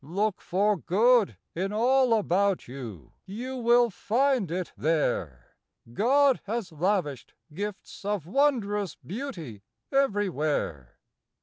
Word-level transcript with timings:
Look 0.03 0.41
for 0.41 0.77
good 0.77 1.37
in 1.53 1.71
all 1.71 2.15
about 2.15 2.67
you 2.67 3.11
you 3.27 3.55
will 3.57 3.91
find 3.91 4.49
it 4.49 4.71
there. 4.75 5.57
God 5.93 6.41
has 6.45 6.71
lavished 6.71 7.35
gifts 7.53 8.03
of 8.03 8.25
wondrous 8.25 8.95
beauty 8.95 9.61
everywhere. 9.91 10.97